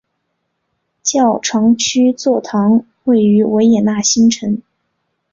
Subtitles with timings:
[1.03, 4.59] 教长区座堂位于维也纳新城。